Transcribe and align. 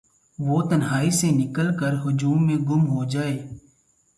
وہ 0.39 0.61
تنہائی 0.69 1.11
سے 1.11 1.29
نکل 1.31 1.67
کرہجوم 1.77 2.45
میں 2.47 2.57
گم 2.69 2.87
ہوجائے 2.87 3.37